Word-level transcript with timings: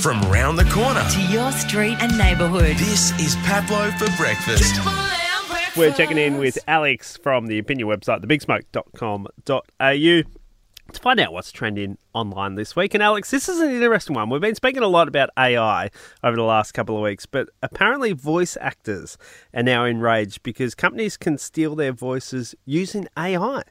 from 0.00 0.20
round 0.30 0.58
the 0.58 0.64
corner. 0.66 1.04
to 1.10 1.20
your 1.22 1.50
street 1.50 1.96
and 2.00 2.16
neighbourhood. 2.16 2.76
This 2.76 3.10
is 3.18 3.34
Pablo 3.44 3.90
for 3.92 4.06
breakfast. 4.16 4.80
We're 5.76 5.92
checking 5.92 6.18
in 6.18 6.38
with 6.38 6.56
Alex 6.68 7.16
from 7.16 7.46
the 7.46 7.58
opinion 7.58 7.88
website, 7.88 8.24
thebigsmoke.com.au, 8.24 10.22
to 10.92 11.00
find 11.00 11.20
out 11.20 11.32
what's 11.32 11.50
trending 11.50 11.98
online 12.14 12.54
this 12.54 12.76
week. 12.76 12.94
And 12.94 13.02
Alex, 13.02 13.30
this 13.30 13.48
is 13.48 13.58
an 13.58 13.70
interesting 13.70 14.14
one. 14.14 14.30
We've 14.30 14.40
been 14.40 14.54
speaking 14.54 14.82
a 14.82 14.88
lot 14.88 15.08
about 15.08 15.30
AI 15.36 15.90
over 16.22 16.36
the 16.36 16.42
last 16.42 16.72
couple 16.72 16.96
of 16.96 17.02
weeks, 17.02 17.26
but 17.26 17.48
apparently 17.62 18.12
voice 18.12 18.56
actors 18.60 19.18
are 19.52 19.64
now 19.64 19.84
enraged 19.84 20.44
because 20.44 20.74
companies 20.76 21.16
can 21.16 21.38
steal 21.38 21.74
their 21.74 21.92
voices 21.92 22.54
using 22.64 23.08
AI. 23.16 23.62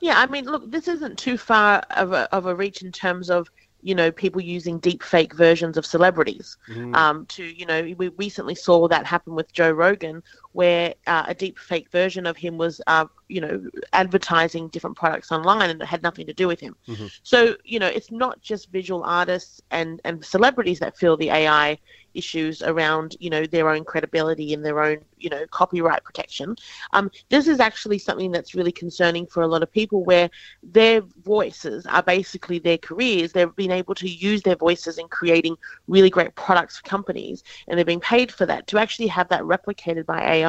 Yeah, 0.00 0.18
I 0.18 0.26
mean, 0.26 0.46
look, 0.46 0.70
this 0.70 0.88
isn't 0.88 1.18
too 1.18 1.36
far 1.36 1.84
of 1.90 2.12
a, 2.12 2.34
of 2.34 2.46
a 2.46 2.54
reach 2.54 2.82
in 2.82 2.92
terms 2.92 3.28
of 3.28 3.50
you 3.82 3.94
know 3.94 4.10
people 4.10 4.40
using 4.40 4.78
deep 4.78 5.02
fake 5.02 5.34
versions 5.34 5.76
of 5.76 5.86
celebrities. 5.86 6.56
Um, 6.94 7.26
to 7.26 7.44
you 7.44 7.66
know, 7.66 7.82
we 7.96 8.08
recently 8.08 8.54
saw 8.54 8.88
that 8.88 9.06
happen 9.06 9.34
with 9.34 9.52
Joe 9.52 9.70
Rogan, 9.70 10.22
where 10.58 10.92
uh, 11.06 11.24
a 11.28 11.34
deep 11.34 11.56
fake 11.56 11.88
version 11.92 12.26
of 12.26 12.36
him 12.36 12.58
was 12.58 12.80
uh, 12.88 13.06
you 13.28 13.40
know 13.40 13.62
advertising 13.92 14.66
different 14.70 14.96
products 14.96 15.30
online 15.30 15.70
and 15.70 15.80
it 15.80 15.86
had 15.86 16.02
nothing 16.02 16.26
to 16.26 16.34
do 16.34 16.48
with 16.48 16.58
him. 16.58 16.74
So 17.22 17.56
you 17.62 17.78
know, 17.78 17.86
it's 17.86 18.10
not 18.10 18.40
just 18.40 18.72
visual 18.72 19.04
artists 19.04 19.60
and 19.70 20.00
and 20.04 20.24
celebrities 20.24 20.80
that 20.80 20.98
feel 20.98 21.16
the 21.16 21.30
AI 21.30 21.78
issues 22.14 22.62
around 22.62 23.16
you 23.20 23.30
know 23.30 23.44
their 23.46 23.68
own 23.68 23.84
credibility 23.84 24.52
and 24.54 24.64
their 24.64 24.82
own 24.82 24.98
you 25.16 25.30
know 25.30 25.46
copyright 25.52 26.02
protection. 26.02 26.56
Um, 26.92 27.10
this 27.28 27.46
is 27.46 27.60
actually 27.60 27.98
something 27.98 28.32
that's 28.32 28.54
really 28.54 28.72
concerning 28.72 29.26
for 29.26 29.42
a 29.42 29.46
lot 29.46 29.62
of 29.62 29.70
people 29.70 30.02
where 30.04 30.28
their 30.62 31.02
voices 31.22 31.86
are 31.86 32.02
basically 32.02 32.58
their 32.58 32.78
careers. 32.78 33.32
They've 33.32 33.54
been 33.54 33.70
able 33.70 33.94
to 33.96 34.08
use 34.08 34.42
their 34.42 34.56
voices 34.56 34.98
in 34.98 35.06
creating 35.08 35.56
really 35.86 36.10
great 36.10 36.34
products 36.34 36.78
for 36.78 36.88
companies 36.88 37.44
and 37.66 37.78
they're 37.78 37.92
being 37.92 38.00
paid 38.00 38.32
for 38.32 38.46
that. 38.46 38.66
To 38.68 38.78
actually 38.78 39.08
have 39.08 39.28
that 39.28 39.42
replicated 39.42 40.04
by 40.06 40.20
ai 40.20 40.47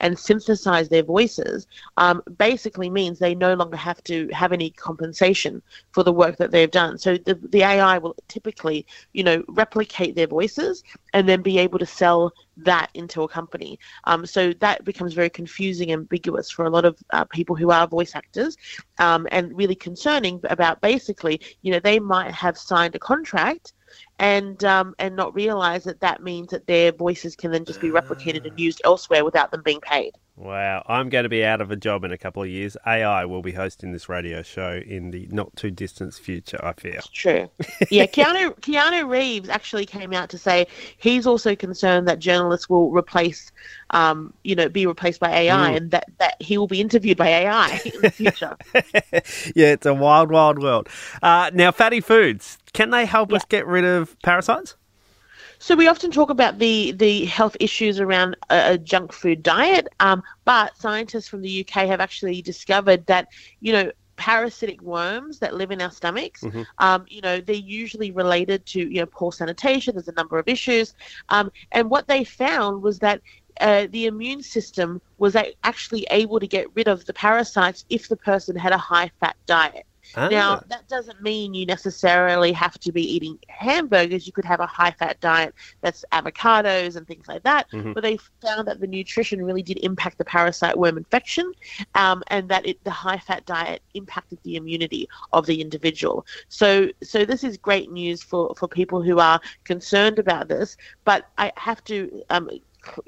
and 0.00 0.18
synthesize 0.18 0.88
their 0.88 1.02
voices 1.02 1.66
um, 1.96 2.22
basically 2.36 2.90
means 2.90 3.18
they 3.18 3.34
no 3.34 3.54
longer 3.54 3.76
have 3.76 4.02
to 4.04 4.28
have 4.32 4.52
any 4.52 4.70
compensation 4.70 5.62
for 5.92 6.02
the 6.02 6.12
work 6.12 6.36
that 6.36 6.50
they've 6.50 6.70
done 6.70 6.98
so 6.98 7.16
the, 7.18 7.34
the 7.50 7.62
ai 7.62 7.98
will 7.98 8.16
typically 8.28 8.86
you 9.12 9.24
know 9.24 9.42
replicate 9.48 10.14
their 10.14 10.26
voices 10.26 10.82
and 11.14 11.28
then 11.28 11.42
be 11.42 11.58
able 11.58 11.78
to 11.78 11.86
sell 11.86 12.32
that 12.58 12.90
into 12.94 13.22
a 13.22 13.28
company. 13.28 13.78
Um, 14.04 14.26
so 14.26 14.52
that 14.54 14.84
becomes 14.84 15.14
very 15.14 15.30
confusing, 15.30 15.92
ambiguous 15.92 16.50
for 16.50 16.64
a 16.64 16.70
lot 16.70 16.84
of 16.84 16.98
uh, 17.10 17.24
people 17.24 17.56
who 17.56 17.70
are 17.70 17.86
voice 17.86 18.14
actors, 18.14 18.56
um, 18.98 19.26
and 19.30 19.56
really 19.56 19.74
concerning 19.74 20.40
about 20.44 20.80
basically, 20.80 21.40
you 21.62 21.72
know, 21.72 21.80
they 21.80 21.98
might 21.98 22.32
have 22.32 22.58
signed 22.58 22.94
a 22.94 22.98
contract. 22.98 23.72
And 24.18 24.62
um, 24.64 24.94
and 24.98 25.16
not 25.16 25.34
realize 25.34 25.84
that 25.84 26.00
that 26.00 26.22
means 26.22 26.50
that 26.50 26.66
their 26.66 26.92
voices 26.92 27.36
can 27.36 27.50
then 27.52 27.64
just 27.64 27.80
be 27.80 27.90
replicated 27.90 28.46
and 28.46 28.58
used 28.58 28.80
elsewhere 28.84 29.24
without 29.24 29.50
them 29.50 29.62
being 29.62 29.80
paid. 29.80 30.12
Wow, 30.38 30.84
I'm 30.86 31.08
going 31.08 31.24
to 31.24 31.28
be 31.28 31.44
out 31.44 31.60
of 31.60 31.72
a 31.72 31.76
job 31.76 32.04
in 32.04 32.12
a 32.12 32.18
couple 32.18 32.44
of 32.44 32.48
years. 32.48 32.76
AI 32.86 33.24
will 33.24 33.42
be 33.42 33.50
hosting 33.50 33.90
this 33.90 34.08
radio 34.08 34.40
show 34.42 34.80
in 34.86 35.10
the 35.10 35.26
not 35.32 35.54
too 35.56 35.72
distant 35.72 36.14
future, 36.14 36.60
I 36.64 36.74
fear. 36.74 37.00
True. 37.12 37.50
Yeah, 37.90 38.06
Keanu 38.06 38.54
Keanu 38.60 39.08
Reeves 39.08 39.48
actually 39.48 39.84
came 39.84 40.12
out 40.12 40.28
to 40.30 40.38
say 40.38 40.68
he's 40.96 41.26
also 41.26 41.56
concerned 41.56 42.06
that 42.06 42.20
journalists 42.20 42.68
will 42.68 42.92
replace, 42.92 43.50
um, 43.90 44.32
you 44.44 44.54
know, 44.54 44.68
be 44.68 44.86
replaced 44.86 45.18
by 45.18 45.30
AI, 45.30 45.70
and 45.70 45.90
that 45.90 46.04
that 46.18 46.40
he 46.40 46.56
will 46.56 46.68
be 46.68 46.80
interviewed 46.80 47.16
by 47.16 47.26
AI 47.26 47.80
in 47.92 48.00
the 48.00 48.10
future. 48.10 48.56
yeah, 49.56 49.72
it's 49.72 49.86
a 49.86 49.94
wild, 49.94 50.30
wild 50.30 50.62
world. 50.62 50.88
Uh, 51.20 51.50
now, 51.52 51.72
fatty 51.72 52.00
foods, 52.00 52.58
can 52.72 52.90
they 52.90 53.06
help 53.06 53.32
us 53.32 53.44
get 53.44 53.66
rid 53.66 53.84
of 53.84 54.16
parasites? 54.22 54.76
So 55.60 55.74
we 55.74 55.88
often 55.88 56.10
talk 56.10 56.30
about 56.30 56.58
the 56.58 56.92
the 56.92 57.24
health 57.24 57.56
issues 57.60 57.98
around 58.00 58.36
a, 58.50 58.74
a 58.74 58.78
junk 58.78 59.12
food 59.12 59.42
diet, 59.42 59.88
um, 60.00 60.22
but 60.44 60.76
scientists 60.76 61.28
from 61.28 61.42
the 61.42 61.60
UK 61.60 61.86
have 61.88 62.00
actually 62.00 62.42
discovered 62.42 63.04
that 63.06 63.28
you 63.60 63.72
know 63.72 63.90
parasitic 64.16 64.82
worms 64.82 65.38
that 65.38 65.54
live 65.54 65.70
in 65.70 65.80
our 65.80 65.90
stomachs, 65.90 66.44
um, 66.78 67.04
you 67.08 67.20
know, 67.20 67.40
they're 67.40 67.54
usually 67.54 68.10
related 68.10 68.66
to 68.66 68.80
you 68.80 69.00
know 69.00 69.06
poor 69.06 69.32
sanitation. 69.32 69.94
There's 69.94 70.08
a 70.08 70.12
number 70.12 70.38
of 70.38 70.48
issues, 70.48 70.94
um, 71.28 71.50
and 71.72 71.90
what 71.90 72.06
they 72.08 72.24
found 72.24 72.82
was 72.82 72.98
that. 73.00 73.20
Uh, 73.60 73.88
the 73.90 74.06
immune 74.06 74.40
system 74.40 75.02
was 75.18 75.36
actually 75.64 76.06
able 76.12 76.38
to 76.38 76.46
get 76.46 76.72
rid 76.76 76.86
of 76.86 77.04
the 77.06 77.12
parasites 77.12 77.84
if 77.90 78.08
the 78.08 78.14
person 78.14 78.54
had 78.54 78.72
a 78.72 78.78
high 78.78 79.10
fat 79.18 79.34
diet. 79.46 79.84
Ah. 80.14 80.28
Now, 80.28 80.62
that 80.68 80.88
doesn't 80.88 81.22
mean 81.22 81.54
you 81.54 81.66
necessarily 81.66 82.52
have 82.52 82.78
to 82.80 82.92
be 82.92 83.02
eating 83.02 83.38
hamburgers. 83.48 84.26
You 84.26 84.32
could 84.32 84.44
have 84.44 84.60
a 84.60 84.66
high 84.66 84.90
fat 84.92 85.20
diet 85.20 85.54
that's 85.80 86.04
avocados 86.12 86.96
and 86.96 87.06
things 87.06 87.28
like 87.28 87.42
that. 87.44 87.66
But 87.94 88.02
they 88.02 88.18
found 88.42 88.68
that 88.68 88.80
the 88.80 88.86
nutrition 88.86 89.44
really 89.44 89.62
did 89.62 89.78
impact 89.78 90.18
the 90.18 90.24
parasite 90.24 90.76
worm 90.76 90.96
infection 90.96 91.52
um, 91.94 92.22
and 92.28 92.48
that 92.48 92.66
it, 92.66 92.82
the 92.84 92.90
high 92.90 93.18
fat 93.18 93.44
diet 93.46 93.82
impacted 93.94 94.38
the 94.42 94.56
immunity 94.56 95.08
of 95.32 95.46
the 95.46 95.60
individual. 95.60 96.26
So, 96.48 96.88
so 97.02 97.24
this 97.24 97.44
is 97.44 97.56
great 97.56 97.90
news 97.90 98.22
for, 98.22 98.54
for 98.56 98.68
people 98.68 99.02
who 99.02 99.18
are 99.18 99.40
concerned 99.64 100.18
about 100.18 100.48
this. 100.48 100.76
But 101.04 101.28
I 101.38 101.52
have 101.56 101.84
to 101.84 102.22
um, 102.30 102.48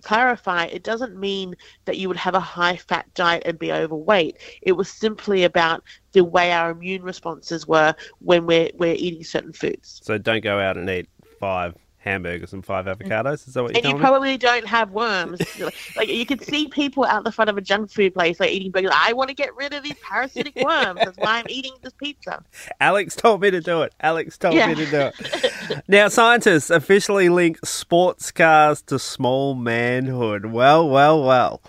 clarify 0.02 0.64
it 0.66 0.82
doesn't 0.82 1.18
mean 1.18 1.54
that 1.84 1.98
you 1.98 2.08
would 2.08 2.16
have 2.16 2.34
a 2.34 2.40
high 2.40 2.76
fat 2.76 3.12
diet 3.14 3.42
and 3.46 3.58
be 3.58 3.72
overweight. 3.72 4.38
It 4.62 4.72
was 4.72 4.88
simply 4.88 5.44
about 5.44 5.82
the 6.12 6.24
way 6.24 6.52
our 6.52 6.70
immune 6.70 7.02
responses 7.02 7.66
were 7.66 7.94
when 8.20 8.46
we're, 8.46 8.70
we're 8.74 8.94
eating 8.94 9.24
certain 9.24 9.52
foods. 9.52 10.00
So 10.02 10.18
don't 10.18 10.42
go 10.42 10.58
out 10.58 10.76
and 10.76 10.88
eat 10.88 11.08
five 11.38 11.74
hamburgers 12.00 12.52
and 12.52 12.64
five 12.64 12.86
mm. 12.86 12.96
avocados. 12.96 13.46
Is 13.46 13.54
that 13.54 13.62
what 13.62 13.72
you're 13.72 13.76
And 13.78 13.84
you 13.84 13.90
telling 13.90 13.96
me? 13.98 14.00
probably 14.00 14.36
don't 14.38 14.66
have 14.66 14.90
worms. 14.90 15.40
like 15.96 16.08
you 16.08 16.26
can 16.26 16.38
see 16.40 16.66
people 16.68 17.04
out 17.04 17.24
the 17.24 17.32
front 17.32 17.50
of 17.50 17.56
a 17.56 17.60
junk 17.60 17.90
food 17.90 18.14
place, 18.14 18.40
like 18.40 18.50
eating 18.50 18.70
burgers. 18.70 18.90
I 18.94 19.12
want 19.12 19.28
to 19.28 19.34
get 19.34 19.54
rid 19.56 19.72
of 19.74 19.82
these 19.82 19.96
parasitic 20.02 20.56
worms. 20.64 21.00
That's 21.04 21.18
why 21.18 21.38
I'm 21.38 21.46
eating 21.48 21.72
this 21.82 21.92
pizza. 21.92 22.42
Alex 22.80 23.14
told 23.14 23.42
me 23.42 23.50
to 23.50 23.60
do 23.60 23.82
it. 23.82 23.94
Alex 24.00 24.36
told 24.38 24.54
Yeah. 24.54 24.68
me 24.68 24.74
to 24.76 24.86
do 24.90 25.10
it. 25.12 25.82
now, 25.88 26.08
scientists 26.20 26.70
officially 26.70 27.28
link 27.28 27.58
sports 27.64 28.30
cars 28.32 28.82
to 28.82 28.98
small 28.98 29.54
manhood. 29.54 30.46
Well, 30.46 30.88
well, 30.88 31.22
well. 31.22 31.60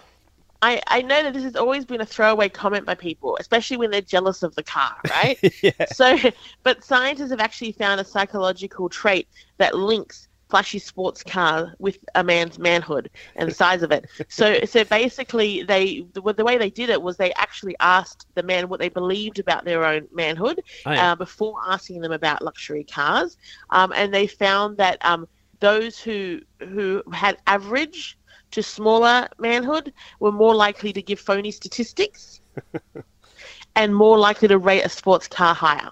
I, 0.61 0.81
I 0.87 1.01
know 1.01 1.23
that 1.23 1.33
this 1.33 1.43
has 1.43 1.55
always 1.55 1.85
been 1.85 2.01
a 2.01 2.05
throwaway 2.05 2.49
comment 2.49 2.85
by 2.85 2.95
people, 2.95 3.37
especially 3.39 3.77
when 3.77 3.89
they're 3.91 4.01
jealous 4.01 4.43
of 4.43 4.53
the 4.55 4.63
car, 4.63 4.95
right? 5.09 5.37
Yeah. 5.63 5.85
So, 5.85 6.17
but 6.63 6.83
scientists 6.83 7.31
have 7.31 7.39
actually 7.39 7.71
found 7.73 7.99
a 7.99 8.05
psychological 8.05 8.89
trait 8.89 9.27
that 9.57 9.75
links 9.75 10.27
flashy 10.49 10.79
sports 10.79 11.23
car 11.23 11.73
with 11.79 11.97
a 12.15 12.23
man's 12.23 12.59
manhood 12.59 13.09
and 13.35 13.49
the 13.49 13.53
size 13.53 13.81
of 13.83 13.91
it. 13.91 14.05
So, 14.27 14.59
so 14.65 14.83
basically, 14.83 15.63
they 15.63 16.05
the, 16.13 16.33
the 16.33 16.43
way 16.43 16.57
they 16.57 16.69
did 16.69 16.89
it 16.89 17.01
was 17.01 17.17
they 17.17 17.33
actually 17.33 17.75
asked 17.79 18.27
the 18.35 18.43
man 18.43 18.67
what 18.69 18.79
they 18.79 18.89
believed 18.89 19.39
about 19.39 19.65
their 19.65 19.85
own 19.85 20.07
manhood 20.13 20.61
Oh, 20.85 20.91
yeah. 20.91 21.11
uh, 21.11 21.15
before 21.15 21.57
asking 21.67 22.01
them 22.01 22.11
about 22.11 22.41
luxury 22.41 22.83
cars, 22.83 23.37
um, 23.69 23.93
and 23.95 24.13
they 24.13 24.27
found 24.27 24.77
that 24.77 25.03
um, 25.05 25.27
those 25.59 25.99
who 25.99 26.41
who 26.59 27.01
had 27.13 27.37
average 27.47 28.17
to 28.51 28.63
smaller 28.63 29.27
manhood 29.39 29.93
were 30.19 30.31
more 30.31 30.55
likely 30.55 30.93
to 30.93 31.01
give 31.01 31.19
phony 31.19 31.51
statistics 31.51 32.41
and 33.75 33.95
more 33.95 34.17
likely 34.17 34.47
to 34.47 34.57
rate 34.57 34.83
a 34.83 34.89
sports 34.89 35.27
car 35.27 35.53
higher. 35.55 35.91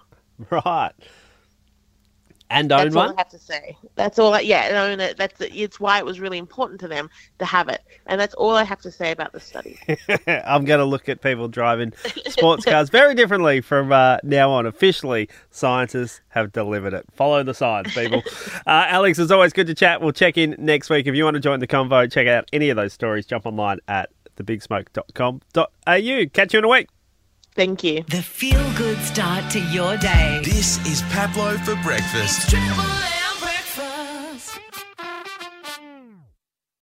Right. 0.49 0.93
And 2.49 2.71
own 2.71 2.85
That's 2.85 2.95
all 2.95 3.09
I 3.09 3.13
have 3.17 3.29
to 3.29 3.39
say. 3.39 3.77
That's 3.95 4.17
all. 4.17 4.33
I, 4.33 4.39
yeah, 4.39 4.65
and 4.65 4.75
own 4.75 4.99
it. 4.99 5.17
That's 5.17 5.39
it's 5.39 5.79
why 5.79 5.99
it 5.99 6.05
was 6.05 6.19
really 6.19 6.39
important 6.39 6.79
to 6.81 6.87
them 6.87 7.09
to 7.37 7.45
have 7.45 7.69
it, 7.69 7.83
and 8.07 8.19
that's 8.19 8.33
all 8.33 8.55
I 8.55 8.63
have 8.63 8.81
to 8.81 8.91
say 8.91 9.11
about 9.11 9.33
the 9.33 9.39
study. 9.39 9.79
I'm 10.27 10.65
going 10.65 10.79
to 10.79 10.85
look 10.85 11.09
at 11.09 11.21
people 11.21 11.47
driving 11.47 11.93
sports 12.27 12.65
cars 12.65 12.89
very 12.89 13.13
differently 13.13 13.61
from 13.61 13.91
uh, 13.91 14.17
now 14.23 14.51
on. 14.51 14.65
Officially, 14.65 15.29
scientists 15.51 16.21
have 16.29 16.51
delivered 16.51 16.93
it. 16.93 17.05
Follow 17.13 17.43
the 17.43 17.53
science, 17.53 17.93
people. 17.93 18.23
uh, 18.67 18.85
Alex, 18.87 19.19
it's 19.19 19.31
always 19.31 19.53
good 19.53 19.67
to 19.67 19.75
chat. 19.75 20.01
We'll 20.01 20.11
check 20.11 20.37
in 20.37 20.55
next 20.57 20.89
week. 20.89 21.05
If 21.05 21.15
you 21.15 21.23
want 21.23 21.35
to 21.35 21.41
join 21.41 21.59
the 21.59 21.67
convo, 21.67 22.11
check 22.11 22.27
out 22.27 22.49
any 22.51 22.69
of 22.69 22.77
those 22.77 22.93
stories. 22.93 23.25
Jump 23.27 23.45
online 23.45 23.79
at 23.87 24.09
thebigsmoke.com.au. 24.37 26.25
Catch 26.33 26.53
you 26.53 26.59
in 26.59 26.65
a 26.65 26.69
week. 26.69 26.89
Thank 27.59 27.83
you. 27.83 28.03
The 28.03 28.21
feel 28.21 28.63
good 28.77 28.97
start 28.99 29.51
to 29.51 29.59
your 29.59 29.97
day. 29.97 30.39
This 30.45 30.77
is 30.87 31.01
Pablo 31.11 31.57
for 31.57 31.75
breakfast. 31.83 32.49
Triple 32.49 33.18